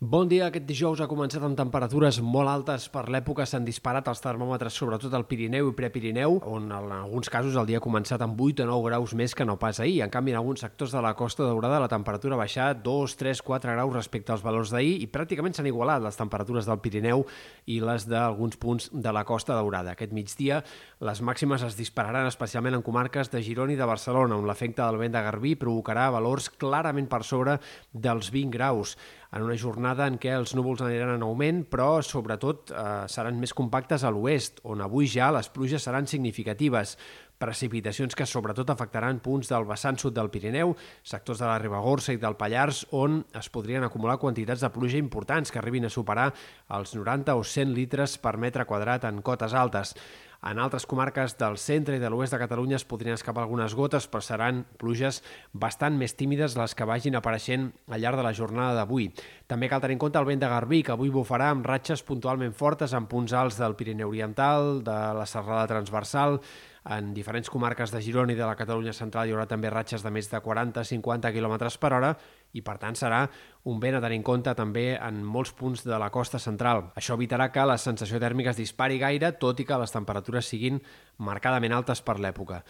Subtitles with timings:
[0.00, 0.46] Bon dia.
[0.48, 3.44] Aquest dijous ha començat amb temperatures molt altes per l'època.
[3.44, 7.82] S'han disparat els termòmetres, sobretot al Pirineu i Prepirineu, on en alguns casos el dia
[7.82, 9.98] ha començat amb 8 o 9 graus més que no pas ahir.
[10.00, 13.44] En canvi, en alguns sectors de la Costa Daurada la temperatura ha baixat 2, 3,
[13.44, 17.26] 4 graus respecte als valors d'ahir i pràcticament s'han igualat les temperatures del Pirineu
[17.68, 19.92] i les d'alguns punts de la Costa Daurada.
[19.92, 20.62] Aquest migdia
[21.04, 24.96] les màximes es dispararan especialment en comarques de Girona i de Barcelona, on l'efecte del
[25.04, 27.60] vent de Garbí provocarà valors clarament per sobre
[27.92, 28.96] dels 20 graus
[29.32, 33.54] en una jornada en què els núvols aniran en augment, però sobretot eh, seran més
[33.54, 36.96] compactes a l'oest, on avui ja les pluges seran significatives.
[37.40, 42.20] Precipitacions que sobretot afectaran punts del vessant sud del Pirineu, sectors de la Ribagorça i
[42.20, 46.32] del Pallars, on es podrien acumular quantitats de pluja importants que arribin a superar
[46.76, 49.94] els 90 o 100 litres per metre quadrat en cotes altes.
[50.40, 54.06] En altres comarques del centre i de l'oest de Catalunya es podrien escapar algunes gotes,
[54.08, 55.18] però seran pluges
[55.52, 59.10] bastant més tímides les que vagin apareixent al llarg de la jornada d'avui.
[59.52, 62.56] També cal tenir en compte el vent de Garbí, que avui bufarà amb ratxes puntualment
[62.56, 66.40] fortes en punts alts del Pirineu Oriental, de la Serrada Transversal,
[66.88, 70.10] en diferents comarques de Girona i de la Catalunya Central hi haurà també ratxes de
[70.10, 72.14] més de 40-50 km per hora
[72.52, 73.24] i per tant serà
[73.70, 76.86] un vent a tenir en compte també en molts punts de la costa central.
[76.96, 80.80] Això evitarà que la sensació tèrmica es dispari gaire, tot i que les temperatures siguin
[81.20, 82.62] marcadament altes per l'època.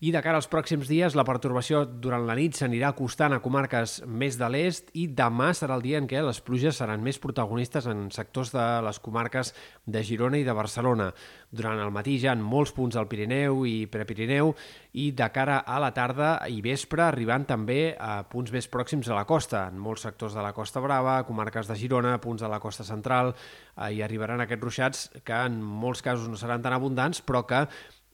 [0.00, 3.98] I de cara als pròxims dies, la pertorbació durant la nit s'anirà acostant a comarques
[4.06, 7.88] més de l'est i demà serà el dia en què les pluges seran més protagonistes
[7.90, 9.52] en sectors de les comarques
[9.84, 11.10] de Girona i de Barcelona.
[11.50, 14.54] Durant el matí ja en molts punts del Pirineu i Prepirineu
[14.94, 19.18] i de cara a la tarda i vespre arribant també a punts més pròxims a
[19.18, 19.66] la costa.
[19.68, 23.34] En molts sectors de la Costa Brava, comarques de Girona, punts de la costa central,
[23.76, 27.66] eh, hi arribaran aquests ruixats que en molts casos no seran tan abundants, però que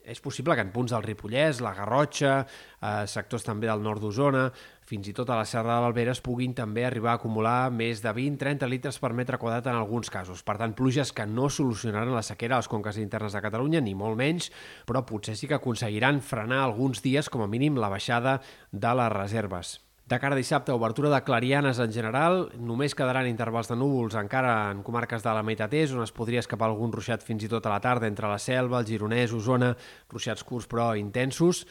[0.04, 4.50] és possible que en punts del Ripollès, la Garrotxa, eh, sectors també del nord d'Osona,
[4.84, 8.02] fins i tot a la Serra de l'Albera es puguin també arribar a acumular més
[8.04, 10.42] de 20-30 litres per metre quadrat en alguns casos.
[10.44, 13.94] Per tant, pluges que no solucionaran la sequera a les conques internes de Catalunya, ni
[13.94, 14.50] molt menys,
[14.84, 18.42] però potser sí que aconseguiran frenar alguns dies, com a mínim, la baixada
[18.72, 19.78] de les reserves.
[20.04, 24.50] De cara a dissabte, obertura de clarianes en general, només quedaran intervals de núvols encara
[24.68, 27.64] en comarques de la meitat est, on es podria escapar algun ruixat fins i tot
[27.64, 29.70] a la tarda entre la Selva, el Gironès, Osona,
[30.12, 31.62] ruixats curts però intensos.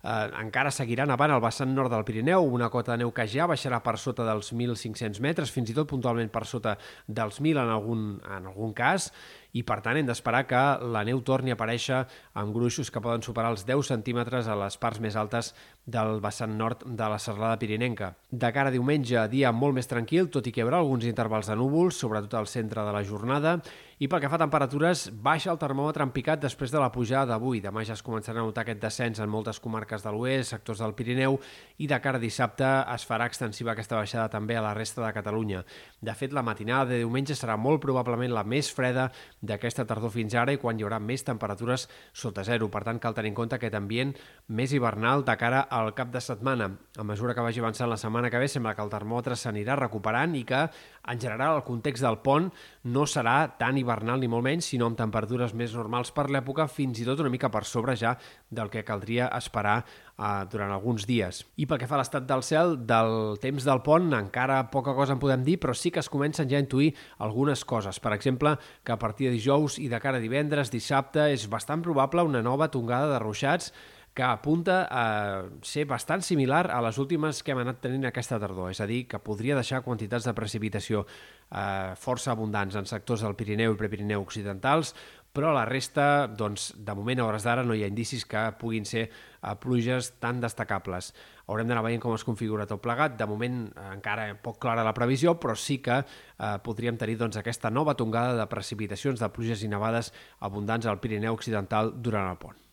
[0.00, 3.50] Eh, encara seguiran avant al vessant nord del Pirineu, una cota de neu que ja
[3.50, 7.74] baixarà per sota dels 1.500 metres, fins i tot puntualment per sota dels 1.000 en
[7.74, 9.10] algun, en algun cas,
[9.52, 10.62] i per tant hem d'esperar que
[10.92, 12.04] la neu torni a aparèixer
[12.38, 15.52] amb gruixos que poden superar els 10 centímetres a les parts més altes
[15.90, 18.14] del vessant nord de la serralada pirinenca.
[18.30, 21.50] De cara a diumenge, dia molt més tranquil, tot i que hi haurà alguns intervals
[21.50, 23.58] de núvols, sobretot al centre de la jornada,
[24.00, 27.34] i pel que fa a temperatures, baixa el termòmetre en picat després de la pujada
[27.34, 27.58] d'avui.
[27.60, 30.94] Demà ja es començarà a notar aquest descens en moltes comarques de l'oest, sectors del
[30.96, 31.36] Pirineu,
[31.76, 35.12] i de cara a dissabte es farà extensiva aquesta baixada també a la resta de
[35.12, 35.60] Catalunya.
[36.00, 40.34] De fet, la matinada de diumenge serà molt probablement la més freda d'aquesta tardor fins
[40.36, 42.68] ara i quan hi haurà més temperatures sota zero.
[42.70, 44.12] Per tant, cal tenir en compte aquest ambient
[44.48, 46.70] més hivernal de cara al cap de setmana.
[46.98, 50.36] A mesura que vagi avançant la setmana que ve, sembla que el termòmetre s'anirà recuperant
[50.36, 50.66] i que,
[51.10, 52.50] en general, el context del pont
[52.84, 57.00] no serà tan hivernal ni molt menys, sinó amb temperatures més normals per l'època, fins
[57.00, 58.16] i tot una mica per sobre ja
[58.50, 59.80] del que caldria esperar
[60.20, 61.42] eh, durant alguns dies.
[61.56, 65.16] I pel que fa a l'estat del cel, del temps del pont, encara poca cosa
[65.16, 68.00] en podem dir, però sí que es comencen ja a intuir algunes coses.
[68.00, 71.82] Per exemple, que a partir de dijous i de cara a divendres, dissabte, és bastant
[71.82, 73.72] probable una nova tongada de ruixats
[74.14, 78.72] que apunta a ser bastant similar a les últimes que hem anat tenint aquesta tardor,
[78.72, 83.36] és a dir, que podria deixar quantitats de precipitació eh, força abundants en sectors del
[83.38, 84.96] Pirineu i Prepirineu occidentals,
[85.32, 88.86] però la resta, doncs, de moment a hores d'ara no hi ha indicis que puguin
[88.88, 91.12] ser uh, pluges tan destacables.
[91.46, 93.16] Haurem d'anar veient com es configura tot plegat.
[93.18, 97.70] De moment encara poc clara la previsió, però sí que uh, podríem tenir doncs, aquesta
[97.70, 102.66] nova tongada de precipitacions de pluges i nevades abundants al Pirineu Occidental durant el pont.